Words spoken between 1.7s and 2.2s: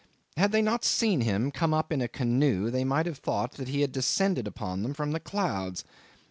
up in a